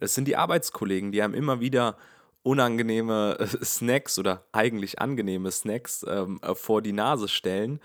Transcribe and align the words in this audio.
Es 0.00 0.14
sind 0.14 0.26
die 0.26 0.36
Arbeitskollegen, 0.36 1.12
die 1.12 1.22
einem 1.22 1.34
immer 1.34 1.60
wieder 1.60 1.96
unangenehme 2.42 3.36
äh, 3.40 3.46
Snacks 3.64 4.18
oder 4.18 4.44
eigentlich 4.52 5.00
angenehme 5.00 5.50
Snacks 5.50 6.04
ähm, 6.08 6.38
äh, 6.42 6.54
vor 6.54 6.82
die 6.82 6.92
Nase 6.92 7.28
stellen 7.28 7.80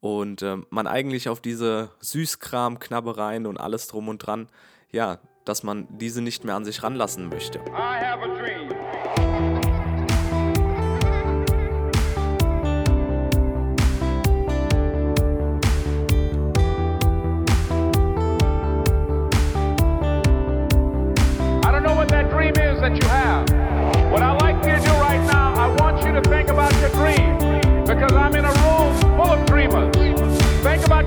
und 0.00 0.42
ähm, 0.42 0.66
man 0.70 0.86
eigentlich 0.86 1.28
auf 1.28 1.40
diese 1.40 1.90
Süßkram, 2.00 2.78
Knabbereien 2.78 3.46
und 3.46 3.58
alles 3.58 3.86
drum 3.86 4.08
und 4.08 4.18
dran, 4.18 4.48
ja, 4.90 5.18
dass 5.44 5.62
man 5.62 5.86
diese 5.90 6.20
nicht 6.20 6.44
mehr 6.44 6.56
an 6.56 6.64
sich 6.64 6.82
ranlassen 6.82 7.28
möchte. 7.28 7.58
I 7.58 8.04
have 8.04 8.22
a 8.22 8.38
dream. 8.38 8.81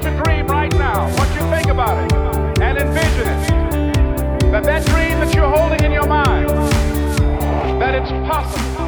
Your 0.05 0.23
dream 0.23 0.47
right 0.47 0.71
now. 0.75 1.09
What 1.17 1.27
you 1.35 1.41
think 1.49 1.67
about 1.67 1.97
it 2.03 2.13
and 2.61 2.77
envision 2.77 3.27
it. 3.27 4.51
That 4.51 4.63
that 4.63 4.85
dream 4.85 5.19
that 5.19 5.33
you're 5.33 5.49
holding 5.49 5.83
in 5.83 5.91
your 5.91 6.07
mind, 6.07 6.49
that 7.81 7.95
it's 7.95 8.11
possible. 8.29 8.85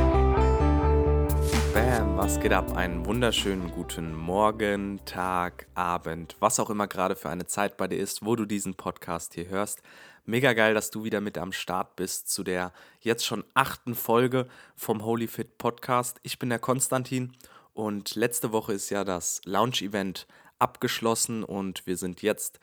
Bam, 1.73 2.17
was 2.17 2.39
geht 2.39 2.53
ab? 2.53 2.77
Einen 2.77 3.05
wunderschönen 3.05 3.71
guten 3.71 4.15
Morgen, 4.15 4.99
Tag, 5.05 5.65
Abend, 5.73 6.35
was 6.39 6.59
auch 6.59 6.69
immer 6.69 6.87
gerade 6.87 7.15
für 7.15 7.29
eine 7.29 7.47
Zeit 7.47 7.77
bei 7.77 7.87
dir 7.87 7.97
ist, 7.97 8.23
wo 8.23 8.35
du 8.35 8.45
diesen 8.45 8.75
Podcast 8.75 9.33
hier 9.33 9.49
hörst. 9.49 9.81
Mega 10.25 10.53
geil, 10.53 10.73
dass 10.73 10.91
du 10.91 11.03
wieder 11.03 11.21
mit 11.21 11.37
am 11.37 11.51
Start 11.51 11.95
bist 11.95 12.29
zu 12.29 12.43
der 12.43 12.73
jetzt 12.99 13.25
schon 13.25 13.43
achten 13.53 13.95
Folge 13.95 14.45
vom 14.75 15.03
Holy 15.03 15.27
Fit 15.27 15.57
Podcast. 15.57 16.19
Ich 16.21 16.37
bin 16.37 16.49
der 16.49 16.59
Konstantin 16.59 17.33
und 17.73 18.15
letzte 18.15 18.51
Woche 18.51 18.73
ist 18.73 18.89
ja 18.89 19.03
das 19.03 19.41
Launch-Event 19.45 20.27
abgeschlossen 20.59 21.43
und 21.43 21.85
wir 21.85 21.97
sind 21.97 22.21
jetzt 22.21 22.59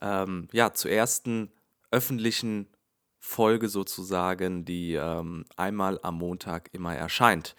ähm, 0.00 0.48
ja 0.52 0.72
zur 0.72 0.90
ersten 0.90 1.50
öffentlichen 1.90 2.68
Folge 3.18 3.68
sozusagen, 3.68 4.64
die 4.64 4.94
ähm, 4.94 5.44
einmal 5.56 5.98
am 6.02 6.18
Montag 6.18 6.70
immer 6.72 6.94
erscheint. 6.94 7.56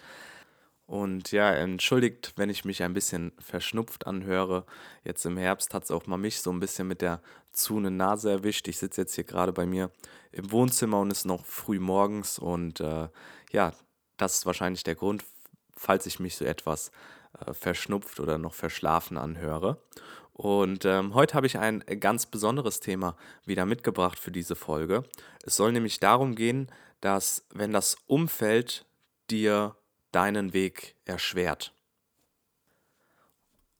Und 0.85 1.31
ja, 1.31 1.51
entschuldigt, 1.51 2.33
wenn 2.35 2.49
ich 2.49 2.65
mich 2.65 2.81
ein 2.81 2.93
bisschen 2.93 3.31
verschnupft 3.37 4.07
anhöre. 4.07 4.65
Jetzt 5.03 5.23
im 5.23 5.37
Herbst 5.37 5.75
hat 5.75 5.83
es 5.83 5.91
auch 5.91 6.07
mal 6.07 6.17
mich 6.17 6.41
so 6.41 6.51
ein 6.51 6.59
bisschen 6.59 6.87
mit 6.87 7.01
der 7.01 7.21
zune 7.51 7.91
Nase 7.91 8.31
erwischt. 8.31 8.67
Ich 8.67 8.79
sitze 8.79 9.01
jetzt 9.01 9.13
hier 9.13 9.23
gerade 9.23 9.53
bei 9.53 9.67
mir 9.67 9.91
im 10.31 10.51
Wohnzimmer 10.51 10.99
und 10.99 11.11
es 11.11 11.19
ist 11.19 11.25
noch 11.25 11.45
früh 11.45 11.79
morgens. 11.79 12.39
Und 12.39 12.79
äh, 12.79 13.07
ja, 13.51 13.73
das 14.17 14.37
ist 14.37 14.45
wahrscheinlich 14.47 14.83
der 14.83 14.95
Grund, 14.95 15.23
falls 15.75 16.07
ich 16.07 16.19
mich 16.19 16.35
so 16.35 16.45
etwas 16.45 16.89
äh, 17.45 17.53
verschnupft 17.53 18.19
oder 18.19 18.37
noch 18.37 18.53
verschlafen 18.53 19.17
anhöre. 19.17 19.77
Und 20.33 20.85
ähm, 20.85 21.15
heute 21.15 21.33
habe 21.33 21.47
ich 21.47 21.57
ein 21.57 21.83
ganz 21.99 22.25
besonderes 22.25 22.79
Thema 22.79 23.17
wieder 23.45 23.65
mitgebracht 23.65 24.17
für 24.17 24.31
diese 24.31 24.55
Folge. 24.55 25.03
Es 25.43 25.57
soll 25.57 25.73
nämlich 25.73 25.99
darum 25.99 26.33
gehen, 26.33 26.71
dass 27.01 27.45
wenn 27.53 27.73
das 27.73 27.97
Umfeld 28.07 28.85
dir 29.29 29.75
deinen 30.11 30.53
Weg 30.53 30.95
erschwert. 31.05 31.73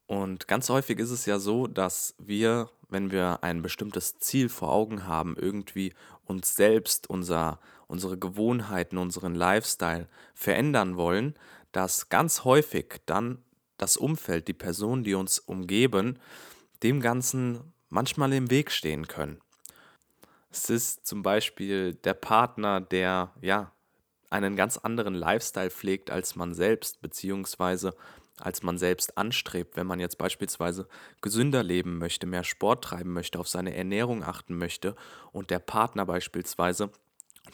Und 0.05 0.47
ganz 0.47 0.69
häufig 0.69 0.99
ist 0.99 1.11
es 1.11 1.25
ja 1.25 1.39
so, 1.39 1.67
dass 1.67 2.15
wir, 2.17 2.69
wenn 2.89 3.11
wir 3.11 3.39
ein 3.41 3.61
bestimmtes 3.61 4.17
Ziel 4.17 4.49
vor 4.49 4.71
Augen 4.71 5.05
haben, 5.05 5.37
irgendwie 5.37 5.93
uns 6.25 6.55
selbst, 6.55 7.09
unser, 7.09 7.59
unsere 7.87 8.17
Gewohnheiten, 8.17 8.97
unseren 8.97 9.35
Lifestyle 9.35 10.07
verändern 10.33 10.97
wollen, 10.97 11.35
dass 11.71 12.09
ganz 12.09 12.43
häufig 12.43 13.01
dann 13.05 13.43
das 13.81 13.97
Umfeld, 13.97 14.47
die 14.47 14.53
Personen, 14.53 15.03
die 15.03 15.15
uns 15.15 15.39
umgeben, 15.39 16.19
dem 16.83 17.01
Ganzen 17.01 17.73
manchmal 17.89 18.33
im 18.33 18.49
Weg 18.49 18.71
stehen 18.71 19.07
können. 19.07 19.39
Es 20.51 20.69
ist 20.69 21.05
zum 21.05 21.21
Beispiel 21.21 21.93
der 21.95 22.13
Partner, 22.13 22.81
der 22.81 23.33
ja 23.41 23.71
einen 24.29 24.55
ganz 24.55 24.77
anderen 24.77 25.15
Lifestyle 25.15 25.69
pflegt 25.71 26.11
als 26.11 26.35
man 26.35 26.53
selbst, 26.53 27.01
beziehungsweise 27.01 27.95
als 28.39 28.63
man 28.63 28.77
selbst 28.77 29.17
anstrebt, 29.17 29.75
wenn 29.75 29.87
man 29.87 29.99
jetzt 29.99 30.17
beispielsweise 30.17 30.87
gesünder 31.21 31.61
leben 31.61 31.97
möchte, 31.97 32.25
mehr 32.25 32.43
Sport 32.43 32.83
treiben 32.83 33.11
möchte, 33.11 33.39
auf 33.39 33.47
seine 33.47 33.75
Ernährung 33.75 34.23
achten 34.23 34.57
möchte 34.57 34.95
und 35.31 35.49
der 35.49 35.59
Partner 35.59 36.05
beispielsweise 36.05 36.91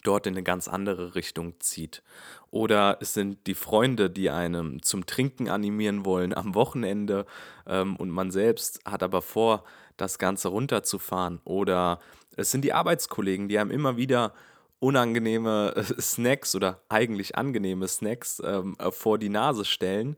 dort 0.04 0.28
in 0.28 0.34
eine 0.34 0.44
ganz 0.44 0.68
andere 0.68 1.16
Richtung 1.16 1.60
zieht. 1.60 2.04
Oder 2.52 2.98
es 3.02 3.14
sind 3.14 3.48
die 3.48 3.56
Freunde, 3.56 4.10
die 4.10 4.30
einem 4.30 4.82
zum 4.82 5.06
Trinken 5.06 5.50
animieren 5.50 6.06
wollen 6.06 6.34
am 6.34 6.56
Wochenende 6.56 7.26
ähm, 7.68 7.96
und 7.96 8.10
man 8.10 8.32
selbst 8.32 8.80
hat 8.86 9.04
aber 9.04 9.22
vor, 9.22 9.64
das 9.98 10.20
Ganze 10.20 10.50
runterzufahren. 10.50 11.40
Oder 11.46 12.00
es 12.36 12.52
sind 12.52 12.64
die 12.64 12.74
Arbeitskollegen, 12.74 13.48
die 13.48 13.58
einem 13.58 13.72
immer 13.72 13.98
wieder 13.98 14.34
unangenehme 14.80 15.74
äh, 15.76 16.02
Snacks 16.02 16.56
oder 16.56 16.82
eigentlich 16.90 17.38
angenehme 17.38 17.88
Snacks 17.88 18.42
ähm, 18.46 18.76
äh, 18.78 18.92
vor 18.92 19.18
die 19.18 19.30
Nase 19.30 19.66
stellen 19.66 20.18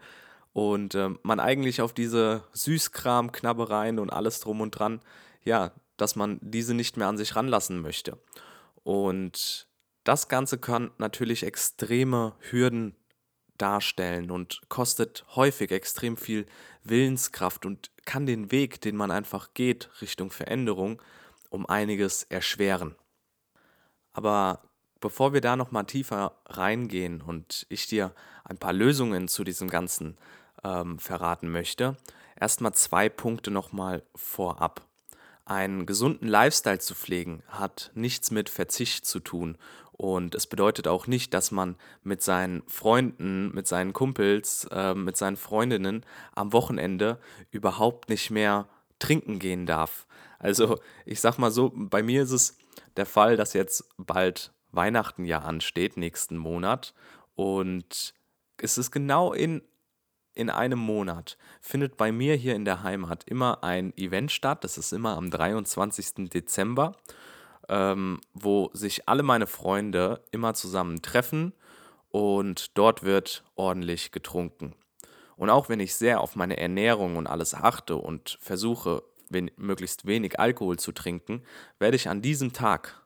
und 0.54 0.96
ähm, 0.96 1.20
man 1.24 1.40
eigentlich 1.40 1.82
auf 1.82 1.94
diese 1.94 2.44
Süßkram, 2.54 3.32
Knabbereien 3.32 4.00
und 4.00 4.10
alles 4.12 4.40
drum 4.40 4.62
und 4.62 4.72
dran, 4.72 5.02
ja, 5.44 5.72
dass 5.98 6.16
man 6.16 6.40
diese 6.42 6.74
nicht 6.74 6.98
mehr 6.98 7.08
an 7.08 7.18
sich 7.18 7.36
ranlassen 7.36 7.82
möchte. 7.82 8.18
Und 8.88 9.68
das 10.06 10.30
Ganze 10.30 10.58
kann 10.58 10.92
natürlich 10.98 11.44
extreme 11.44 12.36
Hürden 12.40 12.96
darstellen 13.58 14.32
und 14.32 14.62
kostet 14.70 15.26
häufig 15.36 15.72
extrem 15.72 16.16
viel 16.16 16.46
Willenskraft 16.86 17.66
und 17.66 17.92
kann 18.06 18.26
den 18.26 18.50
Weg, 18.50 18.80
den 18.80 18.96
man 18.96 19.12
einfach 19.12 19.54
geht 19.54 19.90
Richtung 20.00 20.32
Veränderung, 20.32 21.02
um 21.50 21.66
einiges 21.66 22.24
erschweren. 22.24 22.96
Aber 24.14 24.62
bevor 25.02 25.34
wir 25.34 25.42
da 25.42 25.58
noch 25.58 25.72
mal 25.72 25.84
tiefer 25.84 26.38
reingehen 26.46 27.22
und 27.22 27.66
ich 27.68 27.88
dir 27.88 28.16
ein 28.46 28.58
paar 28.58 28.72
Lösungen 28.72 29.28
zu 29.28 29.44
diesem 29.44 29.70
Ganzen 29.70 30.18
ähm, 30.64 30.98
verraten 30.98 31.52
möchte, 31.52 31.98
erstmal 32.40 32.74
zwei 32.74 33.10
Punkte 33.10 33.52
noch 33.52 33.74
mal 33.74 34.02
vorab. 34.16 34.87
Einen 35.48 35.86
gesunden 35.86 36.28
Lifestyle 36.28 36.80
zu 36.80 36.94
pflegen 36.94 37.42
hat 37.48 37.92
nichts 37.96 38.32
mit 38.32 38.50
Verzicht 38.50 39.06
zu 39.06 39.22
tun 39.22 39.58
und 39.94 40.36
es 40.36 40.46
bedeutet 40.46 40.90
auch 40.90 41.08
nicht, 41.08 41.34
dass 41.34 41.52
man 41.52 41.78
mit 42.04 42.22
seinen 42.22 42.64
Freunden, 42.68 43.56
mit 43.56 43.66
seinen 43.66 43.94
Kumpels, 43.94 44.68
äh, 44.72 44.94
mit 44.94 45.16
seinen 45.16 45.38
Freundinnen 45.38 46.06
am 46.36 46.52
Wochenende 46.52 47.18
überhaupt 47.50 48.10
nicht 48.10 48.30
mehr 48.30 48.68
trinken 49.00 49.40
gehen 49.40 49.66
darf. 49.66 50.06
Also 50.38 50.80
ich 51.06 51.22
sag 51.22 51.38
mal 51.38 51.50
so, 51.50 51.72
bei 51.74 52.04
mir 52.04 52.24
ist 52.24 52.32
es 52.32 52.58
der 52.98 53.06
Fall, 53.06 53.38
dass 53.38 53.54
jetzt 53.54 53.86
bald 53.98 54.52
Weihnachten 54.74 55.24
ja 55.24 55.40
ansteht, 55.40 55.96
nächsten 55.96 56.36
Monat. 56.36 56.94
Und 57.36 58.14
es 58.58 58.78
ist 58.78 58.92
genau 58.92 59.32
in, 59.32 59.62
in 60.38 60.50
einem 60.50 60.80
Monat, 60.80 61.38
findet 61.62 61.98
bei 61.98 62.12
mir 62.12 62.36
hier 62.36 62.56
in 62.56 62.64
der 62.64 62.84
Heimat 62.84 63.24
immer 63.26 63.64
ein 63.64 63.92
Event 63.98 64.32
statt. 64.32 64.64
Das 64.64 64.78
ist 64.78 64.94
immer 64.94 65.18
am 65.18 65.32
23. 65.32 66.30
Dezember, 66.30 66.96
ähm, 67.68 68.22
wo 68.34 68.70
sich 68.74 69.10
alle 69.10 69.24
meine 69.24 69.48
Freunde 69.48 70.22
immer 70.32 70.54
zusammen 70.54 71.02
treffen 71.02 71.54
und 72.10 72.78
dort 72.78 73.04
wird 73.04 73.44
ordentlich 73.56 74.12
getrunken. 74.12 74.76
Und 75.36 75.50
auch 75.50 75.70
wenn 75.70 75.80
ich 75.80 75.96
sehr 75.96 76.22
auf 76.22 76.36
meine 76.36 76.58
Ernährung 76.58 77.16
und 77.18 77.28
alles 77.28 77.54
achte 77.54 77.96
und 77.96 78.38
versuche, 78.40 79.04
wen 79.30 79.52
möglichst 79.58 80.06
wenig 80.06 80.40
Alkohol 80.40 80.78
zu 80.78 80.92
trinken, 80.92 81.44
werde 81.80 81.96
ich 81.96 82.10
an 82.10 82.22
diesem 82.22 82.54
Tag 82.54 83.04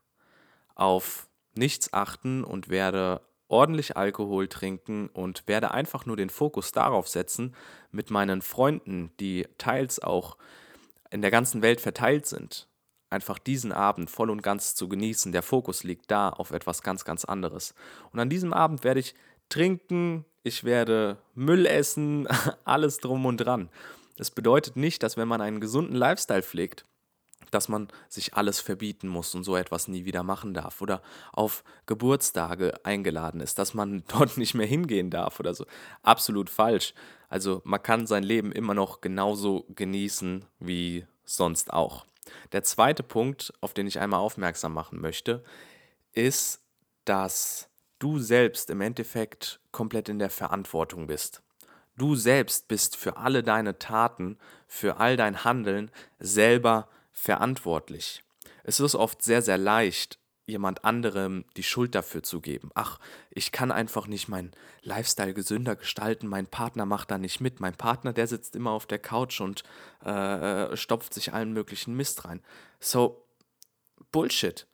auf 0.76 1.28
nichts 1.56 1.94
achten 1.94 2.44
und 2.44 2.70
werde 2.70 3.22
ordentlich 3.52 3.98
Alkohol 3.98 4.48
trinken 4.48 5.08
und 5.10 5.48
werde 5.48 5.72
einfach 5.72 6.06
nur 6.06 6.18
den 6.18 6.30
Fokus 6.30 6.72
darauf 6.72 7.08
setzen, 7.08 7.56
mit 7.92 8.10
meinen 8.10 8.42
Freunden, 8.42 9.12
die 9.20 9.48
teils 9.58 10.00
auch 10.00 10.38
in 11.12 11.22
der 11.22 11.32
ganzen 11.32 11.62
Welt 11.62 11.82
verteilt 11.82 12.26
sind, 12.26 12.68
einfach 13.10 13.38
diesen 13.38 13.72
Abend 13.72 14.10
voll 14.10 14.30
und 14.30 14.42
ganz 14.42 14.76
zu 14.76 14.88
genießen. 14.88 15.32
Der 15.34 15.44
Fokus 15.44 15.84
liegt 15.84 16.10
da 16.10 16.30
auf 16.30 16.52
etwas 16.52 16.82
ganz, 16.82 17.04
ganz 17.04 17.26
anderes. 17.26 17.76
Und 18.12 18.20
an 18.20 18.30
diesem 18.30 18.54
Abend 18.54 18.84
werde 18.84 19.02
ich 19.02 19.14
trinken, 19.50 20.26
ich 20.44 20.64
werde 20.64 21.18
Müll 21.36 21.66
essen, 21.66 22.28
alles 22.64 23.00
drum 23.00 23.26
und 23.26 23.38
dran. 23.38 23.70
Das 24.16 24.32
bedeutet 24.32 24.78
nicht, 24.78 25.04
dass 25.04 25.18
wenn 25.18 25.28
man 25.28 25.42
einen 25.42 25.60
gesunden 25.60 25.96
Lifestyle 25.96 26.44
pflegt, 26.44 26.86
dass 27.50 27.68
man 27.68 27.88
sich 28.08 28.36
alles 28.36 28.60
verbieten 28.60 29.08
muss 29.08 29.34
und 29.36 29.44
so 29.44 29.56
etwas 29.56 29.88
nie 29.88 30.06
wieder 30.06 30.24
machen 30.24 30.54
darf 30.54 30.82
oder 30.82 31.02
auf 31.34 31.64
Geburtstage 31.86 32.74
eingeladen 32.86 33.42
ist, 33.42 33.58
dass 33.58 33.74
man 33.74 34.04
dort 34.08 34.38
nicht 34.38 34.54
mehr 34.54 34.68
hingehen 34.68 35.10
darf 35.10 35.40
oder 35.40 35.54
so. 35.54 35.66
Absolut 36.04 36.50
falsch. 36.50 36.94
Also 37.30 37.62
man 37.64 37.82
kann 37.82 38.08
sein 38.08 38.24
Leben 38.24 38.52
immer 38.52 38.74
noch 38.74 39.02
genauso 39.02 39.66
genießen 39.76 40.46
wie 40.60 41.06
sonst 41.24 41.74
auch. 41.74 42.06
Der 42.52 42.64
zweite 42.64 43.04
Punkt, 43.04 43.54
auf 43.62 43.74
den 43.74 43.88
ich 43.88 44.00
einmal 44.00 44.20
aufmerksam 44.20 44.74
machen 44.74 45.02
möchte, 45.02 45.44
ist, 46.14 46.62
dass 47.06 47.70
du 48.00 48.20
selbst 48.20 48.70
im 48.70 48.82
Endeffekt 48.82 49.60
komplett 49.72 50.10
in 50.10 50.20
der 50.20 50.30
Verantwortung 50.30 51.08
bist. 51.08 51.42
Du 51.98 52.16
selbst 52.16 52.68
bist 52.68 52.96
für 52.96 53.18
alle 53.18 53.44
deine 53.44 53.78
Taten, 53.78 54.38
für 54.68 54.98
all 54.98 55.18
dein 55.18 55.44
Handeln 55.44 55.92
selber 56.20 56.88
verantwortlich. 57.22 58.24
Es 58.64 58.80
ist 58.80 58.96
oft 58.96 59.22
sehr, 59.22 59.44
sehr 59.44 59.60
leicht, 59.60 60.18
jemand 60.48 60.84
anderem 60.84 61.46
die 61.56 61.62
Schuld 61.62 61.94
dafür 61.94 62.24
zu 62.24 62.42
geben. 62.42 62.72
Ach, 62.74 63.00
ich 63.30 63.52
kann 63.52 63.72
einfach 63.72 64.08
nicht 64.08 64.28
meinen 64.28 64.52
Lifestyle 64.82 65.36
gesünder 65.36 65.76
gestalten, 65.76 66.26
mein 66.28 66.48
Partner 66.48 66.88
macht 66.88 67.12
da 67.12 67.20
nicht 67.20 67.40
mit, 67.40 67.60
mein 67.60 67.76
Partner, 67.76 68.12
der 68.12 68.26
sitzt 68.26 68.56
immer 68.56 68.72
auf 68.72 68.88
der 68.88 68.98
Couch 68.98 69.40
und 69.40 69.62
äh, 70.04 70.76
stopft 70.76 71.14
sich 71.14 71.32
allen 71.32 71.54
möglichen 71.54 71.96
Mist 71.96 72.26
rein. 72.26 72.42
So, 72.80 73.24
Bullshit. 74.12 74.66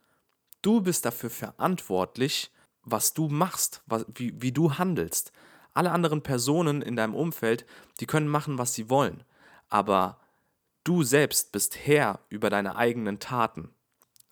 Du 0.61 0.79
bist 0.79 1.05
dafür 1.05 1.29
verantwortlich, 1.29 2.49
was 2.83 3.13
du 3.13 3.27
machst, 3.27 3.81
was, 3.87 4.05
wie, 4.15 4.41
wie 4.41 4.53
du 4.53 4.77
handelst. 4.77 5.33
Alle 5.73 5.91
anderen 5.91 6.23
Personen 6.23 6.81
in 6.81 6.95
deinem 6.95 7.13
Umfeld, 7.13 7.65
die 7.99 8.05
können 8.07 8.29
machen, 8.29 8.57
was 8.57 8.73
sie 8.73 8.89
wollen. 8.89 9.25
Aber 9.67 10.17
du 10.87 11.03
selbst 11.03 11.51
bist 11.51 11.77
Herr 11.85 12.19
über 12.29 12.49
deine 12.49 12.75
eigenen 12.75 13.19
Taten. 13.19 13.73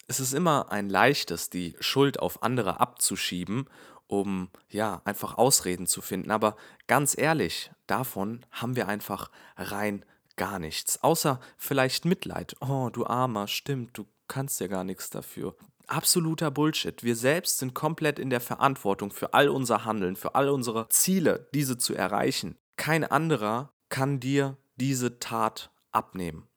Es 0.07 0.19
ist 0.19 0.33
immer 0.33 0.71
ein 0.71 0.89
leichtes, 0.89 1.49
die 1.49 1.75
Schuld 1.79 2.19
auf 2.19 2.43
andere 2.43 2.79
abzuschieben, 2.79 3.67
um 4.07 4.49
ja 4.69 5.01
einfach 5.03 5.37
Ausreden 5.37 5.87
zu 5.87 6.01
finden. 6.01 6.31
Aber 6.31 6.55
ganz 6.87 7.17
ehrlich, 7.17 7.71
davon 7.87 8.45
haben 8.51 8.75
wir 8.75 8.87
einfach 8.87 9.31
rein 9.57 10.05
gar 10.37 10.59
nichts. 10.59 11.03
Außer 11.03 11.39
vielleicht 11.57 12.05
Mitleid. 12.05 12.55
Oh, 12.61 12.89
du 12.91 13.05
Armer, 13.05 13.47
stimmt, 13.47 13.97
du 13.97 14.05
kannst 14.27 14.59
ja 14.59 14.67
gar 14.67 14.83
nichts 14.83 15.09
dafür 15.09 15.55
absoluter 15.87 16.49
Bullshit. 16.49 17.03
Wir 17.03 17.15
selbst 17.15 17.59
sind 17.59 17.75
komplett 17.75 18.17
in 18.17 18.31
der 18.31 18.41
Verantwortung 18.41 19.11
für 19.11 19.35
all 19.35 19.49
unser 19.49 19.85
Handeln, 19.85 20.15
für 20.15 20.33
all 20.33 20.49
unsere 20.49 20.89
Ziele, 20.89 21.47
diese 21.53 21.77
zu 21.77 21.93
erreichen. 21.93 22.57
Kein 22.75 23.03
anderer 23.03 23.71
kann 23.89 24.19
dir 24.19 24.57
diese 24.77 25.19
Tat 25.19 25.69
abnehmen. 25.95 26.47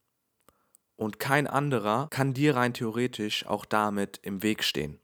Und 0.97 1.21
kein 1.21 1.47
anderer 1.47 2.09
kann 2.11 2.35
dir 2.35 2.57
rein 2.57 2.75
theoretisch 2.75 3.47
auch 3.47 3.65
damit 3.65 4.19
im 4.23 4.43
Weg 4.43 4.65
stehen. 4.65 4.99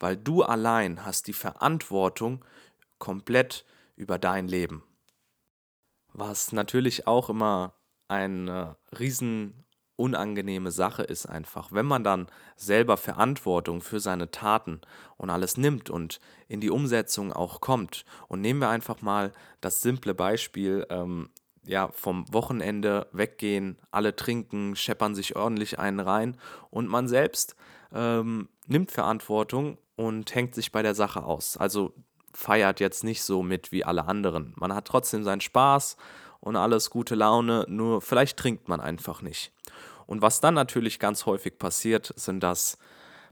Weil 0.00 0.16
du 0.16 0.42
allein 0.42 1.06
hast 1.06 1.28
die 1.28 1.32
Verantwortung 1.32 2.44
komplett 2.98 3.64
über 3.94 4.18
dein 4.18 4.48
Leben. 4.48 4.82
Was 6.12 6.52
natürlich 6.52 7.06
auch 7.06 7.30
immer 7.30 7.74
eine 8.08 8.76
riesen 8.98 9.64
unangenehme 9.96 10.70
Sache 10.70 11.02
ist 11.02 11.26
einfach. 11.26 11.72
Wenn 11.72 11.86
man 11.86 12.04
dann 12.04 12.26
selber 12.56 12.96
Verantwortung 12.96 13.80
für 13.80 14.00
seine 14.00 14.30
Taten 14.30 14.80
und 15.16 15.30
alles 15.30 15.56
nimmt 15.56 15.90
und 15.90 16.20
in 16.48 16.60
die 16.60 16.70
Umsetzung 16.70 17.32
auch 17.32 17.60
kommt. 17.60 18.04
Und 18.28 18.42
nehmen 18.42 18.60
wir 18.60 18.68
einfach 18.68 19.00
mal 19.00 19.32
das 19.60 19.80
simple 19.80 20.14
Beispiel, 20.14 20.86
ähm, 20.90 21.30
ja, 21.66 21.88
vom 21.92 22.32
Wochenende 22.32 23.08
weggehen, 23.12 23.78
alle 23.90 24.16
trinken, 24.16 24.76
scheppern 24.76 25.14
sich 25.14 25.36
ordentlich 25.36 25.78
einen 25.78 26.00
rein 26.00 26.36
und 26.70 26.88
man 26.88 27.08
selbst 27.08 27.56
ähm, 27.92 28.48
nimmt 28.66 28.90
Verantwortung 28.90 29.78
und 29.96 30.34
hängt 30.34 30.54
sich 30.54 30.72
bei 30.72 30.82
der 30.82 30.94
Sache 30.94 31.24
aus. 31.24 31.56
Also 31.56 31.94
feiert 32.32 32.80
jetzt 32.80 33.02
nicht 33.02 33.22
so 33.22 33.42
mit 33.42 33.72
wie 33.72 33.84
alle 33.84 34.06
anderen. 34.06 34.52
Man 34.56 34.74
hat 34.74 34.86
trotzdem 34.86 35.24
seinen 35.24 35.40
Spaß 35.40 35.96
und 36.40 36.56
alles 36.56 36.90
gute 36.90 37.14
Laune, 37.14 37.64
nur 37.68 38.02
vielleicht 38.02 38.36
trinkt 38.38 38.68
man 38.68 38.80
einfach 38.80 39.22
nicht. 39.22 39.52
Und 40.06 40.22
was 40.22 40.40
dann 40.40 40.54
natürlich 40.54 40.98
ganz 40.98 41.26
häufig 41.26 41.58
passiert, 41.58 42.12
sind 42.16 42.40
das 42.40 42.78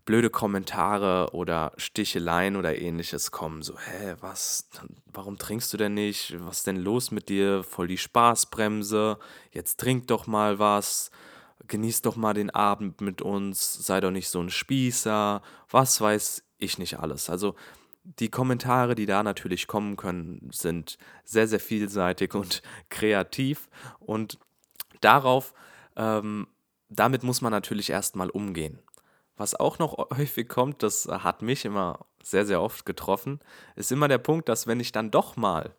blöde 0.04 0.30
Kommentare 0.30 1.30
oder 1.32 1.72
Sticheleien 1.76 2.56
oder 2.56 2.78
ähnliches 2.78 3.30
kommen. 3.30 3.62
So, 3.62 3.78
hä, 3.78 4.14
was, 4.20 4.68
warum 5.06 5.38
trinkst 5.38 5.72
du 5.72 5.76
denn 5.76 5.94
nicht? 5.94 6.36
Was 6.40 6.58
ist 6.58 6.66
denn 6.66 6.76
los 6.76 7.10
mit 7.10 7.28
dir? 7.28 7.62
Voll 7.64 7.88
die 7.88 7.98
Spaßbremse. 7.98 9.18
Jetzt 9.52 9.80
trink 9.80 10.06
doch 10.08 10.26
mal 10.26 10.58
was. 10.58 11.10
Genieß 11.66 12.02
doch 12.02 12.16
mal 12.16 12.34
den 12.34 12.50
Abend 12.50 13.00
mit 13.00 13.22
uns. 13.22 13.72
Sei 13.86 14.00
doch 14.00 14.10
nicht 14.10 14.28
so 14.28 14.40
ein 14.40 14.50
Spießer. 14.50 15.42
Was 15.70 16.00
weiß 16.00 16.44
ich 16.58 16.78
nicht 16.78 16.98
alles. 16.98 17.30
Also 17.30 17.54
die 18.04 18.28
Kommentare, 18.28 18.94
die 18.94 19.06
da 19.06 19.22
natürlich 19.22 19.66
kommen 19.66 19.96
können, 19.96 20.50
sind 20.52 20.98
sehr, 21.24 21.48
sehr 21.48 21.60
vielseitig 21.60 22.34
und 22.34 22.60
kreativ. 22.90 23.68
Und 23.98 24.38
darauf 25.00 25.54
ähm, 25.96 26.46
damit 26.88 27.22
muss 27.22 27.40
man 27.40 27.50
natürlich 27.50 27.90
erstmal 27.90 28.30
umgehen. 28.30 28.78
Was 29.36 29.54
auch 29.54 29.78
noch 29.78 29.98
häufig 30.16 30.48
kommt, 30.48 30.82
das 30.82 31.06
hat 31.06 31.42
mich 31.42 31.64
immer 31.64 32.06
sehr, 32.22 32.46
sehr 32.46 32.62
oft 32.62 32.86
getroffen, 32.86 33.40
ist 33.76 33.92
immer 33.92 34.08
der 34.08 34.18
Punkt, 34.18 34.48
dass 34.48 34.66
wenn 34.66 34.80
ich 34.80 34.92
dann 34.92 35.10
doch 35.10 35.36
mal 35.36 35.74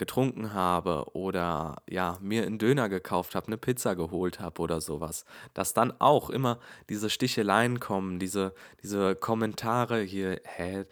getrunken 0.00 0.54
habe 0.54 1.04
oder 1.12 1.76
ja, 1.88 2.16
mir 2.22 2.44
einen 2.44 2.58
Döner 2.58 2.88
gekauft 2.88 3.34
habe, 3.34 3.48
eine 3.48 3.58
Pizza 3.58 3.94
geholt 3.94 4.40
habe 4.40 4.62
oder 4.62 4.80
sowas, 4.80 5.26
dass 5.52 5.74
dann 5.74 5.92
auch 6.00 6.30
immer 6.30 6.58
diese 6.88 7.10
Sticheleien 7.10 7.80
kommen, 7.80 8.18
diese, 8.18 8.54
diese 8.82 9.14
Kommentare 9.14 10.00
hier, 10.00 10.40
hä, 10.44 10.86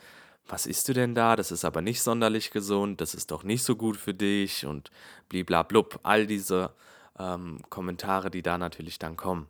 was 0.46 0.66
isst 0.66 0.88
du 0.88 0.92
denn 0.92 1.14
da? 1.14 1.36
Das 1.36 1.50
ist 1.50 1.64
aber 1.64 1.80
nicht 1.80 2.02
sonderlich 2.02 2.50
gesund, 2.50 3.00
das 3.00 3.14
ist 3.14 3.30
doch 3.30 3.44
nicht 3.44 3.62
so 3.62 3.76
gut 3.76 3.96
für 3.96 4.14
dich 4.14 4.66
und 4.66 4.90
bliblablub, 5.30 6.00
all 6.02 6.26
diese 6.26 6.74
ähm, 7.18 7.60
Kommentare, 7.70 8.30
die 8.30 8.42
da 8.42 8.58
natürlich 8.58 8.98
dann 8.98 9.16
kommen. 9.16 9.48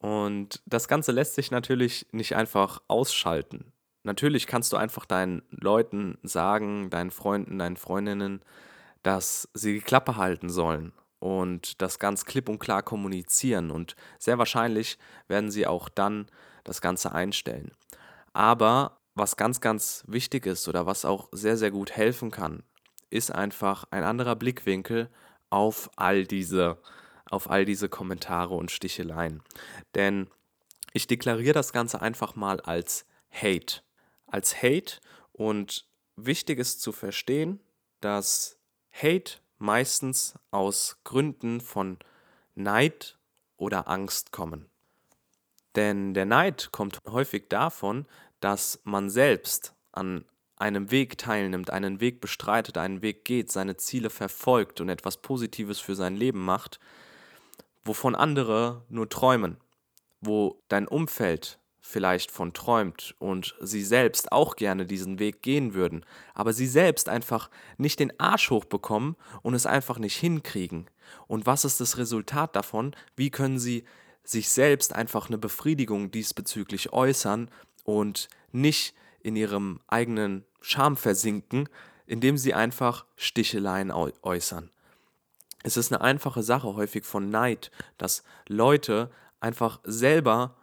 Und 0.00 0.62
das 0.66 0.88
Ganze 0.88 1.12
lässt 1.12 1.34
sich 1.34 1.50
natürlich 1.50 2.06
nicht 2.12 2.36
einfach 2.36 2.82
ausschalten. 2.88 3.72
Natürlich 4.02 4.46
kannst 4.46 4.72
du 4.72 4.76
einfach 4.76 5.04
deinen 5.04 5.42
Leuten 5.50 6.18
sagen, 6.22 6.90
deinen 6.90 7.10
Freunden, 7.10 7.58
deinen 7.58 7.76
Freundinnen, 7.76 8.40
dass 9.02 9.48
sie 9.54 9.74
die 9.74 9.80
Klappe 9.80 10.16
halten 10.16 10.48
sollen 10.48 10.92
und 11.18 11.80
das 11.82 11.98
ganz 11.98 12.24
klipp 12.24 12.48
und 12.48 12.58
klar 12.58 12.82
kommunizieren. 12.82 13.70
Und 13.70 13.96
sehr 14.18 14.38
wahrscheinlich 14.38 14.98
werden 15.28 15.50
sie 15.50 15.66
auch 15.66 15.88
dann 15.88 16.26
das 16.62 16.80
Ganze 16.80 17.12
einstellen. 17.12 17.72
Aber 18.32 18.98
was 19.14 19.36
ganz, 19.36 19.60
ganz 19.60 20.04
wichtig 20.06 20.46
ist 20.46 20.68
oder 20.68 20.86
was 20.86 21.04
auch 21.04 21.28
sehr, 21.32 21.56
sehr 21.56 21.70
gut 21.70 21.90
helfen 21.90 22.30
kann, 22.30 22.62
ist 23.10 23.34
einfach 23.34 23.86
ein 23.90 24.04
anderer 24.04 24.36
Blickwinkel 24.36 25.08
auf 25.50 25.90
all 25.96 26.24
diese, 26.26 26.78
auf 27.30 27.50
all 27.50 27.64
diese 27.64 27.88
Kommentare 27.88 28.54
und 28.54 28.70
Sticheleien. 28.70 29.42
Denn 29.94 30.28
ich 30.92 31.06
deklariere 31.06 31.52
das 31.52 31.72
Ganze 31.72 32.00
einfach 32.00 32.36
mal 32.36 32.60
als 32.60 33.06
Hate. 33.30 33.82
Als 34.26 34.62
Hate 34.62 35.00
und 35.32 35.86
wichtig 36.16 36.58
ist 36.58 36.80
zu 36.80 36.92
verstehen, 36.92 37.60
dass 38.00 38.58
Hate 38.92 39.38
meistens 39.58 40.34
aus 40.50 40.98
Gründen 41.04 41.60
von 41.60 41.98
Neid 42.54 43.18
oder 43.56 43.88
Angst 43.88 44.32
kommen. 44.32 44.66
Denn 45.74 46.14
der 46.14 46.24
Neid 46.24 46.70
kommt 46.72 47.00
häufig 47.06 47.48
davon, 47.48 48.06
dass 48.40 48.80
man 48.84 49.10
selbst 49.10 49.74
an 49.92 50.24
einem 50.56 50.90
Weg 50.90 51.18
teilnimmt, 51.18 51.70
einen 51.70 52.00
Weg 52.00 52.20
bestreitet, 52.20 52.78
einen 52.78 53.02
Weg 53.02 53.24
geht, 53.24 53.52
seine 53.52 53.76
Ziele 53.76 54.08
verfolgt 54.08 54.80
und 54.80 54.88
etwas 54.88 55.18
Positives 55.18 55.78
für 55.80 55.94
sein 55.94 56.16
Leben 56.16 56.42
macht, 56.42 56.80
wovon 57.86 58.14
andere 58.14 58.84
nur 58.88 59.08
träumen, 59.08 59.58
wo 60.20 60.62
dein 60.68 60.88
Umfeld 60.88 61.58
vielleicht 61.80 62.32
von 62.32 62.52
träumt 62.52 63.14
und 63.20 63.54
sie 63.60 63.84
selbst 63.84 64.32
auch 64.32 64.56
gerne 64.56 64.86
diesen 64.86 65.20
Weg 65.20 65.42
gehen 65.42 65.72
würden, 65.72 66.04
aber 66.34 66.52
sie 66.52 66.66
selbst 66.66 67.08
einfach 67.08 67.48
nicht 67.78 68.00
den 68.00 68.18
Arsch 68.18 68.50
hochbekommen 68.50 69.14
und 69.42 69.54
es 69.54 69.66
einfach 69.66 69.98
nicht 69.98 70.16
hinkriegen. 70.16 70.90
Und 71.28 71.46
was 71.46 71.64
ist 71.64 71.80
das 71.80 71.96
Resultat 71.96 72.56
davon? 72.56 72.96
Wie 73.14 73.30
können 73.30 73.60
sie 73.60 73.84
sich 74.24 74.48
selbst 74.48 74.92
einfach 74.92 75.28
eine 75.28 75.38
Befriedigung 75.38 76.10
diesbezüglich 76.10 76.92
äußern 76.92 77.50
und 77.84 78.28
nicht 78.50 78.94
in 79.20 79.36
ihrem 79.36 79.80
eigenen 79.86 80.44
Scham 80.60 80.96
versinken, 80.96 81.68
indem 82.06 82.36
sie 82.36 82.54
einfach 82.54 83.06
Sticheleien 83.16 83.90
äußern. 83.90 84.70
Es 85.66 85.76
ist 85.76 85.92
eine 85.92 86.00
einfache 86.00 86.44
Sache 86.44 86.76
häufig 86.76 87.04
von 87.04 87.28
Neid, 87.28 87.72
dass 87.98 88.22
Leute 88.46 89.10
einfach 89.40 89.80
selber 89.82 90.54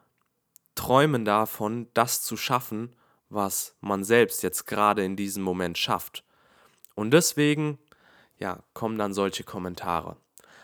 träumen 0.75 1.25
davon, 1.25 1.87
das 1.93 2.21
zu 2.21 2.37
schaffen, 2.37 2.95
was 3.27 3.75
man 3.81 4.05
selbst 4.05 4.43
jetzt 4.43 4.65
gerade 4.65 5.03
in 5.03 5.17
diesem 5.17 5.43
Moment 5.43 5.77
schafft. 5.77 6.23
Und 6.95 7.11
deswegen, 7.11 7.79
ja, 8.37 8.63
kommen 8.73 8.97
dann 8.97 9.13
solche 9.13 9.43
Kommentare. 9.43 10.15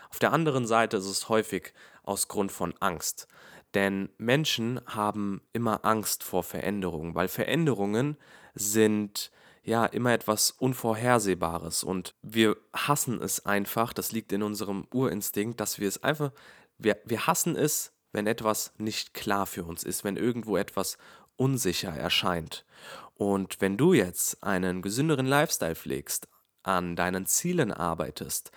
Auf 0.08 0.18
der 0.18 0.32
anderen 0.32 0.66
Seite 0.66 0.96
ist 0.96 1.04
es 1.04 1.28
häufig 1.28 1.74
aus 2.02 2.28
Grund 2.28 2.50
von 2.50 2.72
Angst. 2.80 3.28
Denn 3.74 4.08
Menschen 4.16 4.80
haben 4.86 5.42
immer 5.52 5.84
Angst 5.84 6.24
vor 6.24 6.44
Veränderungen, 6.44 7.14
weil 7.14 7.28
Veränderungen 7.28 8.16
sind 8.54 9.32
ja 9.70 9.86
immer 9.86 10.12
etwas 10.12 10.50
Unvorhersehbares 10.50 11.84
und 11.84 12.14
wir 12.22 12.56
hassen 12.74 13.22
es 13.22 13.46
einfach, 13.46 13.92
das 13.92 14.12
liegt 14.12 14.32
in 14.32 14.42
unserem 14.42 14.86
Urinstinkt, 14.92 15.60
dass 15.60 15.78
wir 15.78 15.88
es 15.88 16.02
einfach, 16.02 16.32
wir, 16.76 16.98
wir 17.04 17.26
hassen 17.26 17.56
es, 17.56 17.92
wenn 18.12 18.26
etwas 18.26 18.72
nicht 18.78 19.14
klar 19.14 19.46
für 19.46 19.64
uns 19.64 19.84
ist, 19.84 20.02
wenn 20.02 20.16
irgendwo 20.16 20.56
etwas 20.56 20.98
unsicher 21.36 21.92
erscheint. 21.92 22.66
Und 23.14 23.60
wenn 23.60 23.76
du 23.76 23.92
jetzt 23.92 24.42
einen 24.42 24.82
gesünderen 24.82 25.26
Lifestyle 25.26 25.76
pflegst, 25.76 26.26
an 26.62 26.96
deinen 26.96 27.26
Zielen 27.26 27.72
arbeitest, 27.72 28.50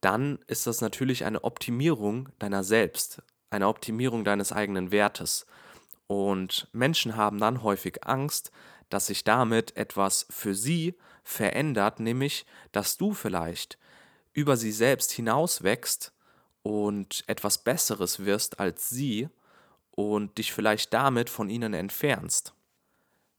dann 0.00 0.38
ist 0.46 0.66
das 0.66 0.80
natürlich 0.80 1.24
eine 1.24 1.44
Optimierung 1.44 2.28
deiner 2.38 2.62
selbst, 2.64 3.22
eine 3.50 3.68
Optimierung 3.68 4.24
deines 4.24 4.52
eigenen 4.52 4.92
Wertes. 4.92 5.46
Und 6.06 6.68
Menschen 6.72 7.16
haben 7.16 7.38
dann 7.38 7.62
häufig 7.62 8.04
Angst, 8.04 8.52
dass 8.92 9.06
sich 9.06 9.24
damit 9.24 9.76
etwas 9.76 10.26
für 10.30 10.54
sie 10.54 10.94
verändert, 11.24 12.00
nämlich 12.00 12.46
dass 12.72 12.96
du 12.96 13.14
vielleicht 13.14 13.78
über 14.32 14.56
sie 14.56 14.72
selbst 14.72 15.12
hinauswächst 15.12 16.12
und 16.62 17.24
etwas 17.26 17.58
Besseres 17.58 18.24
wirst 18.24 18.60
als 18.60 18.88
sie 18.90 19.28
und 19.90 20.38
dich 20.38 20.52
vielleicht 20.52 20.92
damit 20.92 21.30
von 21.30 21.48
ihnen 21.48 21.74
entfernst. 21.74 22.54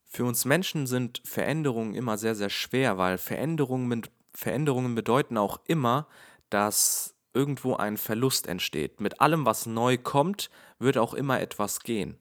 Für 0.06 0.26
uns 0.26 0.46
Menschen 0.46 0.86
sind 0.86 1.22
Veränderungen 1.26 1.96
immer 1.96 2.18
sehr, 2.18 2.36
sehr 2.36 2.52
schwer, 2.52 2.98
weil 2.98 3.18
Veränderungen, 3.18 4.04
Veränderungen 4.34 4.94
bedeuten 4.94 5.38
auch 5.38 5.60
immer, 5.66 6.08
dass 6.50 7.16
irgendwo 7.34 7.76
ein 7.76 7.98
Verlust 7.98 8.48
entsteht. 8.48 9.02
Mit 9.02 9.22
allem, 9.22 9.46
was 9.46 9.66
neu 9.66 9.98
kommt, 9.98 10.52
wird 10.78 11.00
auch 11.00 11.16
immer 11.16 11.42
etwas 11.42 11.80
gehen. 11.80 12.20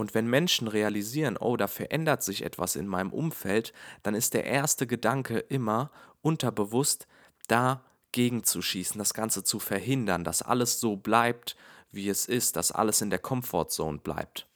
Und 0.00 0.14
wenn 0.14 0.26
Menschen 0.26 0.66
realisieren, 0.66 1.36
oh, 1.36 1.58
da 1.58 1.66
verändert 1.66 2.22
sich 2.22 2.42
etwas 2.42 2.74
in 2.74 2.86
meinem 2.86 3.12
Umfeld, 3.12 3.74
dann 4.02 4.14
ist 4.14 4.32
der 4.32 4.44
erste 4.44 4.86
Gedanke 4.86 5.38
immer 5.38 5.90
unterbewusst, 6.22 7.06
dagegen 7.48 8.42
zu 8.42 8.62
schießen, 8.62 8.98
das 8.98 9.12
Ganze 9.12 9.44
zu 9.44 9.58
verhindern, 9.58 10.24
dass 10.24 10.40
alles 10.40 10.80
so 10.80 10.96
bleibt, 10.96 11.54
wie 11.92 12.08
es 12.08 12.26
ist, 12.26 12.56
dass 12.56 12.72
alles 12.72 13.02
in 13.02 13.10
der 13.10 13.18
Comfortzone 13.18 13.98
bleibt. 13.98 14.46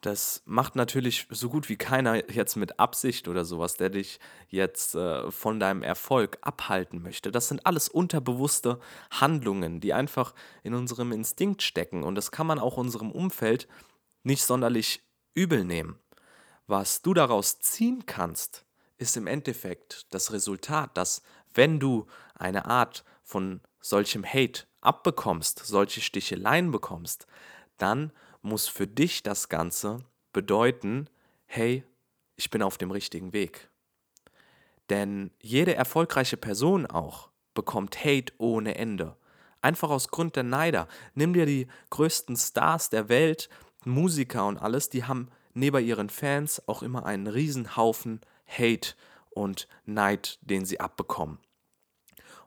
Das 0.00 0.42
macht 0.46 0.74
natürlich 0.74 1.28
so 1.30 1.48
gut 1.48 1.68
wie 1.68 1.76
keiner 1.76 2.28
jetzt 2.28 2.56
mit 2.56 2.80
Absicht 2.80 3.28
oder 3.28 3.44
sowas, 3.44 3.74
der 3.74 3.88
dich 3.88 4.18
jetzt 4.48 4.96
äh, 4.96 5.30
von 5.30 5.60
deinem 5.60 5.84
Erfolg 5.84 6.38
abhalten 6.40 7.02
möchte. 7.02 7.30
Das 7.30 7.46
sind 7.46 7.64
alles 7.66 7.88
unterbewusste 7.88 8.80
Handlungen, 9.12 9.78
die 9.78 9.92
einfach 9.92 10.34
in 10.64 10.74
unserem 10.74 11.12
Instinkt 11.12 11.62
stecken. 11.62 12.02
Und 12.02 12.16
das 12.16 12.32
kann 12.32 12.48
man 12.48 12.58
auch 12.58 12.78
unserem 12.78 13.12
Umfeld 13.12 13.68
nicht 14.22 14.44
sonderlich 14.44 15.02
übel 15.34 15.64
nehmen. 15.64 15.98
Was 16.66 17.02
du 17.02 17.14
daraus 17.14 17.60
ziehen 17.60 18.06
kannst, 18.06 18.64
ist 18.98 19.16
im 19.16 19.26
Endeffekt 19.26 20.06
das 20.10 20.32
Resultat, 20.32 20.96
dass 20.96 21.22
wenn 21.54 21.80
du 21.80 22.06
eine 22.34 22.66
Art 22.66 23.04
von 23.22 23.60
solchem 23.80 24.24
Hate 24.24 24.64
abbekommst, 24.80 25.60
solche 25.64 26.00
Sticheleien 26.00 26.70
bekommst, 26.70 27.26
dann 27.78 28.12
muss 28.42 28.68
für 28.68 28.86
dich 28.86 29.22
das 29.22 29.48
Ganze 29.48 29.98
bedeuten, 30.32 31.08
hey, 31.46 31.84
ich 32.36 32.50
bin 32.50 32.62
auf 32.62 32.78
dem 32.78 32.90
richtigen 32.90 33.32
Weg. 33.32 33.70
Denn 34.90 35.30
jede 35.40 35.74
erfolgreiche 35.74 36.36
Person 36.36 36.86
auch 36.86 37.30
bekommt 37.54 38.04
Hate 38.04 38.32
ohne 38.38 38.76
Ende. 38.76 39.16
Einfach 39.60 39.90
aus 39.90 40.08
Grund 40.08 40.34
der 40.36 40.42
Neider. 40.42 40.88
Nimm 41.14 41.34
dir 41.34 41.46
die 41.46 41.68
größten 41.90 42.36
Stars 42.36 42.90
der 42.90 43.08
Welt, 43.08 43.48
Musiker 43.84 44.46
und 44.46 44.58
alles, 44.58 44.88
die 44.88 45.04
haben 45.04 45.28
neben 45.54 45.84
ihren 45.84 46.10
Fans 46.10 46.66
auch 46.68 46.82
immer 46.82 47.04
einen 47.06 47.26
Riesenhaufen 47.26 48.20
Hate 48.46 48.94
und 49.30 49.68
Neid, 49.84 50.38
den 50.42 50.64
sie 50.64 50.80
abbekommen. 50.80 51.38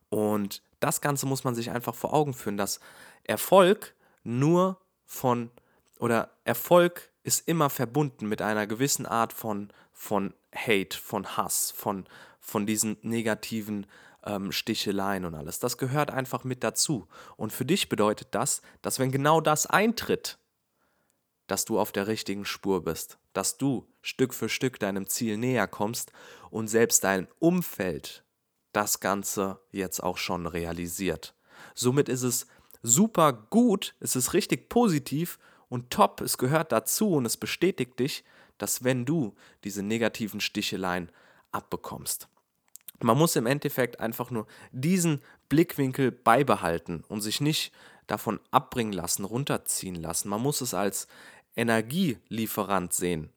Und 0.09 0.61
das 0.79 1.01
Ganze 1.01 1.25
muss 1.25 1.43
man 1.43 1.55
sich 1.55 1.71
einfach 1.71 1.95
vor 1.95 2.13
Augen 2.13 2.33
führen, 2.33 2.57
dass 2.57 2.79
Erfolg 3.23 3.95
nur 4.23 4.79
von 5.05 5.49
oder 5.99 6.29
Erfolg 6.43 7.11
ist 7.23 7.47
immer 7.47 7.69
verbunden 7.69 8.27
mit 8.27 8.41
einer 8.41 8.67
gewissen 8.67 9.05
Art 9.05 9.33
von, 9.33 9.69
von 9.93 10.33
Hate, 10.53 10.97
von 10.97 11.37
Hass, 11.37 11.71
von, 11.71 12.05
von 12.39 12.65
diesen 12.65 12.97
negativen 13.01 13.87
ähm, 14.25 14.51
Sticheleien 14.51 15.25
und 15.25 15.35
alles. 15.35 15.59
Das 15.59 15.77
gehört 15.77 16.11
einfach 16.11 16.43
mit 16.43 16.63
dazu. 16.63 17.07
Und 17.37 17.53
für 17.53 17.65
dich 17.65 17.89
bedeutet 17.89 18.29
das, 18.31 18.61
dass 18.81 18.99
wenn 18.99 19.11
genau 19.11 19.41
das 19.41 19.65
eintritt, 19.65 20.37
dass 21.47 21.65
du 21.65 21.79
auf 21.79 21.91
der 21.91 22.07
richtigen 22.07 22.45
Spur 22.45 22.83
bist, 22.83 23.17
dass 23.33 23.57
du 23.57 23.87
Stück 24.01 24.33
für 24.33 24.49
Stück 24.49 24.79
deinem 24.79 25.07
Ziel 25.07 25.37
näher 25.37 25.67
kommst 25.67 26.11
und 26.49 26.67
selbst 26.67 27.03
dein 27.03 27.27
Umfeld 27.39 28.23
das 28.71 28.99
Ganze 28.99 29.59
jetzt 29.71 30.01
auch 30.01 30.17
schon 30.17 30.47
realisiert. 30.47 31.33
Somit 31.73 32.09
ist 32.09 32.23
es 32.23 32.47
super 32.81 33.33
gut, 33.33 33.95
es 33.99 34.15
ist 34.15 34.33
richtig 34.33 34.69
positiv 34.69 35.39
und 35.69 35.89
top, 35.89 36.21
es 36.21 36.37
gehört 36.37 36.71
dazu 36.71 37.13
und 37.13 37.25
es 37.25 37.37
bestätigt 37.37 37.99
dich, 37.99 38.23
dass 38.57 38.83
wenn 38.83 39.05
du 39.05 39.35
diese 39.63 39.83
negativen 39.83 40.39
Sticheleien 40.39 41.11
abbekommst. 41.51 42.27
Man 43.01 43.17
muss 43.17 43.35
im 43.35 43.45
Endeffekt 43.45 43.99
einfach 43.99 44.31
nur 44.31 44.47
diesen 44.71 45.21
Blickwinkel 45.49 46.11
beibehalten 46.11 47.03
und 47.07 47.21
sich 47.21 47.41
nicht 47.41 47.73
davon 48.07 48.39
abbringen 48.51 48.93
lassen, 48.93 49.25
runterziehen 49.25 49.95
lassen. 49.95 50.29
Man 50.29 50.41
muss 50.41 50.61
es 50.61 50.73
als 50.73 51.07
Energielieferant 51.55 52.93
sehen. 52.93 53.31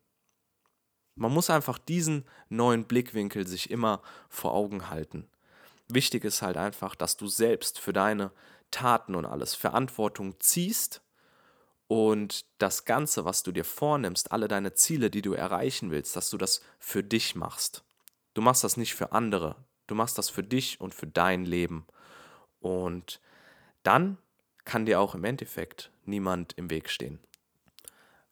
Man 1.15 1.33
muss 1.33 1.51
einfach 1.51 1.79
diesen 1.79 2.25
neuen 2.49 2.85
Blickwinkel 2.85 3.47
sich 3.47 3.71
immer 3.71 4.03
vor 4.29 4.55
Augen 4.55 4.89
halten. 4.89 5.29
Wichtig 5.89 6.25
ist 6.25 6.43
halt 6.43 6.57
einfach, 6.57 6.95
dass 6.95 7.17
du 7.17 7.27
selbst 7.27 7.81
für 7.81 7.93
deine 7.93 8.31
Taten 8.71 9.15
und 9.15 9.25
alles 9.25 9.55
Verantwortung 9.55 10.39
ziehst 10.39 11.03
und 11.89 12.45
das 12.59 12.85
Ganze, 12.85 13.25
was 13.25 13.43
du 13.43 13.51
dir 13.51 13.65
vornimmst, 13.65 14.31
alle 14.31 14.47
deine 14.47 14.75
Ziele, 14.75 15.11
die 15.11 15.23
du 15.23 15.33
erreichen 15.33 15.91
willst, 15.91 16.15
dass 16.15 16.31
du 16.31 16.37
das 16.37 16.61
für 16.79 17.03
dich 17.03 17.35
machst. 17.35 17.83
Du 18.35 18.43
machst 18.43 18.63
das 18.63 18.77
nicht 18.77 18.95
für 18.95 19.13
andere, 19.13 19.57
du 19.87 19.95
machst 19.95 20.19
das 20.19 20.29
für 20.29 20.45
dich 20.45 20.81
und 20.81 20.95
für 20.95 21.07
dein 21.07 21.47
Leben. 21.47 21.87
Und 22.61 23.21
dann 23.83 24.19
kann 24.65 24.85
dir 24.85 25.01
auch 25.01 25.15
im 25.15 25.25
Endeffekt 25.25 25.91
niemand 26.05 26.53
im 26.59 26.69
Weg 26.69 26.91
stehen. 26.91 27.19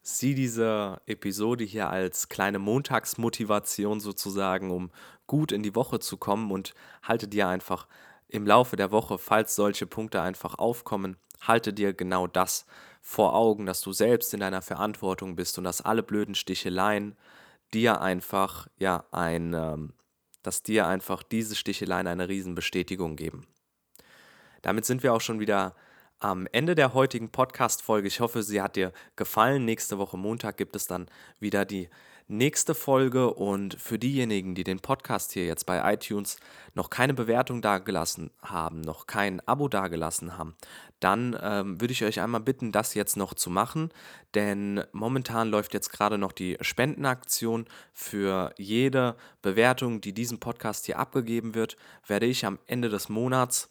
Sieh 0.09 0.37
diese 0.37 1.01
Episode 1.07 1.65
hier 1.65 1.91
als 1.91 2.29
kleine 2.29 2.61
Montagsmotivation 2.61 3.99
sozusagen, 3.99 4.71
um 4.71 4.93
gut 5.27 5.51
in 5.51 5.65
die 5.65 5.75
Woche 5.75 5.99
zu 5.99 6.17
kommen 6.17 6.53
und 6.53 6.75
halte 7.03 7.27
dir 7.27 7.49
einfach 7.49 7.89
im 8.29 8.47
Laufe 8.47 8.77
der 8.77 8.93
Woche, 8.93 9.19
falls 9.19 9.57
solche 9.57 9.85
Punkte 9.85 10.23
einfach 10.23 10.61
aufkommen, 10.61 11.17
halte 11.41 11.73
dir 11.73 11.93
genau 11.93 12.29
das 12.29 12.67
vor 13.03 13.35
Augen, 13.35 13.67
dass 13.67 13.81
du 13.81 13.93
selbst 13.93 14.33
in 14.33 14.39
deiner 14.39 14.63
Verantwortung 14.63 15.35
bist 15.35 15.59
und 15.59 15.65
dass 15.65 15.81
alle 15.81 16.05
blöden 16.05 16.37
Sticheleien 16.37 17.17
dir 17.75 18.01
einfach, 18.01 18.69
ja, 18.79 19.07
ein, 19.11 19.55
ähm, 19.55 19.93
dass 20.45 20.63
dir 20.63 20.87
einfach 20.87 21.25
diese 21.25 21.57
Sticheleien 21.57 22.07
eine 22.07 22.29
Riesenbestätigung 22.29 23.17
geben. 23.17 23.49
Damit 24.63 24.85
sind 24.85 25.03
wir 25.03 25.15
auch 25.15 25.21
schon 25.21 25.41
wieder 25.41 25.75
am 26.19 26.47
Ende 26.53 26.75
der 26.75 26.95
heutigen 26.95 27.31
Podcast-Folge. 27.31 28.09
Ich 28.09 28.21
hoffe, 28.21 28.43
sie 28.43 28.63
hat 28.63 28.77
dir 28.77 28.93
gefallen. 29.17 29.65
Nächste 29.65 29.99
Woche 29.99 30.17
Montag 30.17 30.57
gibt 30.57 30.77
es 30.77 30.87
dann 30.87 31.07
wieder 31.41 31.65
die 31.65 31.89
nächste 32.29 32.75
Folge 32.75 33.33
und 33.33 33.81
für 33.81 33.99
diejenigen, 33.99 34.55
die 34.55 34.65
den 34.65 34.81
Podcast 34.81 35.33
hier 35.33 35.47
jetzt 35.47 35.65
bei 35.65 35.93
iTunes 35.93 36.39
noch 36.75 36.91
keine 36.91 37.15
Bewertung 37.15 37.63
dagelassen 37.63 38.31
haben, 38.43 38.81
noch 38.81 39.07
kein 39.07 39.47
Abo 39.47 39.69
dagelassen 39.69 40.37
haben, 40.37 40.57
dann 40.99 41.39
ähm, 41.41 41.81
würde 41.81 41.93
ich 41.93 42.05
euch 42.05 42.21
einmal 42.21 42.41
bitten, 42.41 42.73
das 42.73 42.95
jetzt 42.95 43.17
noch 43.17 43.35
zu 43.35 43.49
machen, 43.49 43.91
denn 44.35 44.83
momentan 44.93 45.51
läuft 45.51 45.73
jetzt 45.73 45.93
gerade 45.93 46.19
noch 46.19 46.33
die 46.33 46.57
Spendenaktion 46.61 47.67
für 47.93 48.53
jede 48.57 49.17
Bewertung, 49.43 50.01
die 50.01 50.13
diesem 50.13 50.41
Podcast 50.41 50.87
hier 50.87 50.99
abgegeben 50.99 51.55
wird, 51.55 51.77
werde 52.07 52.27
ich 52.27 52.45
am 52.45 52.59
Ende 52.67 52.89
des 52.89 53.09
Monats 53.09 53.71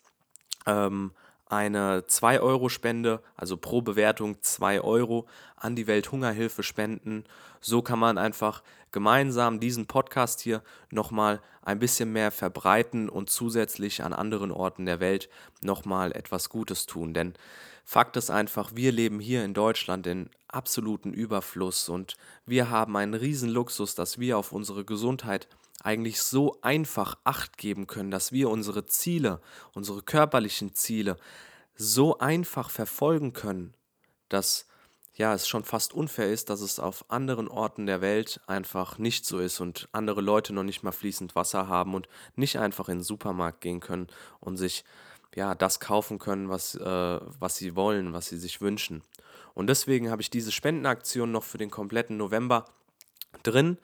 ähm, 0.65 1.11
eine 1.47 2.01
2-Euro-Spende, 2.01 3.21
also 3.35 3.57
pro 3.57 3.81
Bewertung 3.81 4.41
2 4.41 4.81
Euro, 4.81 5.27
an 5.55 5.75
die 5.75 5.87
Welthungerhilfe 5.87 6.63
spenden. 6.63 7.23
So 7.61 7.81
kann 7.81 7.99
man 7.99 8.17
einfach 8.17 8.63
gemeinsam 8.91 9.59
diesen 9.59 9.85
Podcast 9.85 10.41
hier 10.41 10.63
nochmal 10.89 11.41
ein 11.61 11.79
bisschen 11.79 12.11
mehr 12.13 12.31
verbreiten 12.31 13.09
und 13.09 13.29
zusätzlich 13.29 14.03
an 14.03 14.13
anderen 14.13 14.51
Orten 14.51 14.85
der 14.85 14.99
Welt 14.99 15.29
nochmal 15.61 16.11
etwas 16.13 16.49
Gutes 16.49 16.85
tun. 16.85 17.13
Denn 17.13 17.33
Fakt 17.83 18.17
ist 18.17 18.31
einfach, 18.31 18.71
wir 18.73 18.91
leben 18.91 19.19
hier 19.19 19.43
in 19.45 19.53
Deutschland 19.53 20.07
in 20.07 20.29
absoluten 20.47 21.13
Überfluss 21.13 21.89
und 21.89 22.15
wir 22.45 22.69
haben 22.69 22.95
einen 22.97 23.13
riesen 23.13 23.49
Luxus, 23.49 23.93
dass 23.93 24.19
wir 24.19 24.37
auf 24.37 24.51
unsere 24.51 24.85
Gesundheit 24.85 25.47
eigentlich 25.85 26.21
so 26.21 26.57
einfach 26.61 27.17
acht 27.23 27.57
geben 27.57 27.87
können, 27.87 28.11
dass 28.11 28.31
wir 28.31 28.49
unsere 28.49 28.85
Ziele, 28.85 29.41
unsere 29.73 30.01
körperlichen 30.01 30.73
Ziele 30.73 31.17
so 31.75 32.17
einfach 32.17 32.69
verfolgen 32.69 33.33
können, 33.33 33.73
dass 34.29 34.67
ja, 35.13 35.33
es 35.33 35.47
schon 35.47 35.63
fast 35.63 35.93
unfair 35.93 36.31
ist, 36.31 36.49
dass 36.49 36.59
es 36.59 36.79
auf 36.79 37.09
anderen 37.09 37.47
Orten 37.47 37.85
der 37.85 38.01
Welt 38.01 38.41
einfach 38.47 38.97
nicht 38.97 39.25
so 39.25 39.39
ist 39.39 39.61
und 39.61 39.87
andere 39.93 40.19
Leute 40.19 40.53
noch 40.53 40.63
nicht 40.63 40.83
mal 40.83 40.91
fließend 40.91 41.35
Wasser 41.35 41.69
haben 41.69 41.93
und 41.93 42.09
nicht 42.35 42.59
einfach 42.59 42.89
in 42.89 42.97
den 42.97 43.03
Supermarkt 43.03 43.61
gehen 43.61 43.79
können 43.79 44.07
und 44.41 44.57
sich 44.57 44.83
ja 45.33 45.55
das 45.55 45.79
kaufen 45.79 46.19
können, 46.19 46.49
was, 46.49 46.75
äh, 46.75 47.19
was 47.39 47.55
sie 47.55 47.75
wollen, 47.75 48.11
was 48.11 48.27
sie 48.27 48.37
sich 48.37 48.59
wünschen. 48.59 49.03
Und 49.53 49.67
deswegen 49.67 50.09
habe 50.09 50.21
ich 50.21 50.29
diese 50.29 50.51
Spendenaktion 50.51 51.31
noch 51.31 51.43
für 51.43 51.57
den 51.57 51.71
kompletten 51.71 52.17
November 52.17 52.65
drin. 53.43 53.77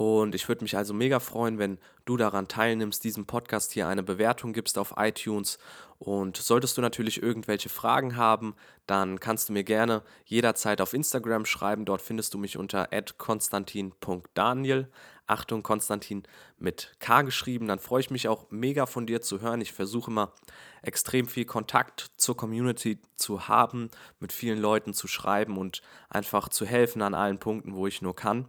Und 0.00 0.34
ich 0.34 0.48
würde 0.48 0.64
mich 0.64 0.78
also 0.78 0.94
mega 0.94 1.20
freuen, 1.20 1.58
wenn 1.58 1.76
du 2.06 2.16
daran 2.16 2.48
teilnimmst, 2.48 3.04
diesem 3.04 3.26
Podcast 3.26 3.72
hier 3.72 3.86
eine 3.86 4.02
Bewertung 4.02 4.54
gibst 4.54 4.78
auf 4.78 4.94
iTunes. 4.96 5.58
Und 5.98 6.38
solltest 6.38 6.78
du 6.78 6.80
natürlich 6.80 7.22
irgendwelche 7.22 7.68
Fragen 7.68 8.16
haben, 8.16 8.54
dann 8.86 9.20
kannst 9.20 9.50
du 9.50 9.52
mir 9.52 9.62
gerne 9.62 10.02
jederzeit 10.24 10.80
auf 10.80 10.94
Instagram 10.94 11.44
schreiben. 11.44 11.84
Dort 11.84 12.00
findest 12.00 12.32
du 12.32 12.38
mich 12.38 12.56
unter 12.56 12.88
konstantin.daniel. 13.18 14.88
Achtung, 15.26 15.62
Konstantin 15.62 16.22
mit 16.56 16.94
K 16.98 17.20
geschrieben. 17.20 17.68
Dann 17.68 17.78
freue 17.78 18.00
ich 18.00 18.10
mich 18.10 18.26
auch 18.26 18.50
mega 18.50 18.86
von 18.86 19.04
dir 19.04 19.20
zu 19.20 19.42
hören. 19.42 19.60
Ich 19.60 19.74
versuche 19.74 20.10
immer 20.10 20.32
extrem 20.80 21.26
viel 21.26 21.44
Kontakt 21.44 22.10
zur 22.16 22.38
Community 22.38 23.02
zu 23.16 23.48
haben, 23.48 23.90
mit 24.18 24.32
vielen 24.32 24.62
Leuten 24.62 24.94
zu 24.94 25.08
schreiben 25.08 25.58
und 25.58 25.82
einfach 26.08 26.48
zu 26.48 26.64
helfen 26.64 27.02
an 27.02 27.12
allen 27.12 27.36
Punkten, 27.36 27.74
wo 27.74 27.86
ich 27.86 28.00
nur 28.00 28.16
kann. 28.16 28.46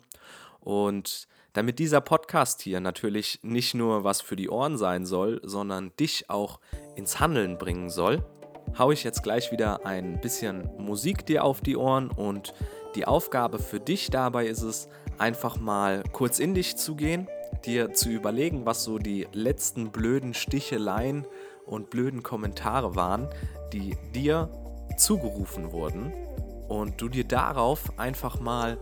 Und 0.62 1.28
damit 1.54 1.80
dieser 1.80 2.02
Podcast 2.02 2.62
hier 2.62 2.80
natürlich 2.80 3.40
nicht 3.44 3.74
nur 3.74 4.04
was 4.04 4.22
für 4.22 4.36
die 4.36 4.50
Ohren 4.50 4.78
sein 4.78 5.06
soll, 5.06 5.42
sondern 5.44 5.92
dich 6.00 6.30
auch 6.30 6.60
ins 6.96 7.20
Handeln 7.20 7.58
bringen 7.58 7.90
soll, 7.90 8.24
haue 8.78 8.94
ich 8.94 9.04
jetzt 9.04 9.24
gleich 9.24 9.52
wieder 9.52 9.86
ein 9.86 10.22
bisschen 10.22 10.70
Musik 10.78 11.26
dir 11.26 11.44
auf 11.44 11.62
die 11.62 11.76
Ohren 11.76 12.10
und 12.10 12.54
die 12.96 13.06
Aufgabe 13.06 13.60
für 13.60 13.80
dich 13.80 14.10
dabei 14.10 14.48
ist 14.48 14.62
es, 14.62 14.88
einfach 15.18 15.58
mal 15.58 16.04
kurz 16.12 16.40
in 16.40 16.54
dich 16.54 16.78
zu 16.78 16.96
gehen, 16.96 17.28
dir 17.66 17.94
zu 17.94 18.10
überlegen, 18.10 18.66
was 18.66 18.84
so 18.84 18.98
die 18.98 19.28
letzten 19.34 19.92
blöden 19.92 20.34
Sticheleien 20.34 21.28
und 21.66 21.90
blöden 21.90 22.24
Kommentare 22.24 22.96
waren, 22.96 23.30
die 23.72 23.96
dir 24.14 24.50
zugerufen 24.98 25.72
wurden 25.72 26.12
und 26.68 27.00
du 27.02 27.08
dir 27.08 27.24
darauf 27.24 27.98
einfach 27.98 28.40
mal 28.40 28.78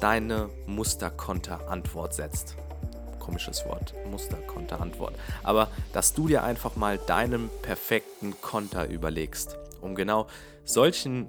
deine 0.00 0.48
Musterkonterantwort 0.66 2.14
setzt. 2.14 2.56
Komisches 3.18 3.64
Wort, 3.66 3.94
Musterkonterantwort. 4.10 5.14
Aber 5.42 5.68
dass 5.92 6.14
du 6.14 6.28
dir 6.28 6.44
einfach 6.44 6.76
mal 6.76 6.98
deinen 6.98 7.50
perfekten 7.62 8.40
Konter 8.40 8.88
überlegst, 8.88 9.58
um 9.80 9.94
genau 9.94 10.26
solchen 10.64 11.28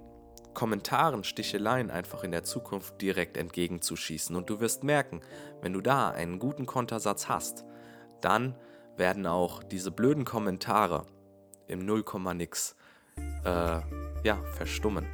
Kommentaren, 0.54 1.24
Sticheleien 1.24 1.92
einfach 1.92 2.24
in 2.24 2.32
der 2.32 2.44
Zukunft 2.44 3.00
direkt 3.00 3.38
entgegenzuschießen. 3.38 4.36
Und 4.36 4.50
du 4.50 4.60
wirst 4.60 4.84
merken, 4.84 5.22
wenn 5.62 5.72
du 5.74 5.82
da 5.82 6.10
einen 6.10 6.40
guten 6.40 6.66
Kontersatz 6.66 7.30
hast, 7.30 7.64
dann 8.22 8.56
werden 8.96 9.28
auch 9.28 9.62
diese 9.62 9.92
blöden 9.92 10.26
Kommentare 10.26 11.06
im 11.68 11.86
Nullkomma-Nix 11.86 12.76
äh, 13.46 13.80
ja, 14.24 14.38
verstummen. 14.56 15.06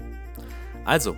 Also, 0.86 1.16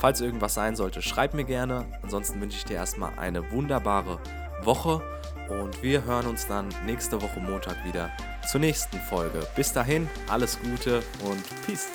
falls 0.00 0.20
irgendwas 0.20 0.54
sein 0.54 0.76
sollte, 0.76 1.02
schreib 1.02 1.34
mir 1.34 1.44
gerne. 1.44 1.86
Ansonsten 2.02 2.40
wünsche 2.40 2.56
ich 2.56 2.64
dir 2.64 2.74
erstmal 2.76 3.12
eine 3.18 3.50
wunderbare 3.50 4.18
Woche 4.62 5.02
und 5.48 5.82
wir 5.82 6.04
hören 6.04 6.26
uns 6.26 6.46
dann 6.46 6.68
nächste 6.84 7.20
Woche 7.20 7.40
Montag 7.40 7.84
wieder 7.84 8.10
zur 8.50 8.60
nächsten 8.60 8.98
Folge. 8.98 9.46
Bis 9.56 9.72
dahin, 9.72 10.08
alles 10.28 10.58
Gute 10.60 11.02
und 11.24 11.42
Peace. 11.66 11.88